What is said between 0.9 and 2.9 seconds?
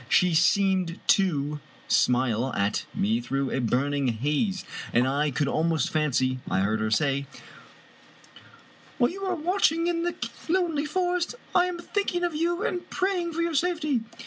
to me to smile at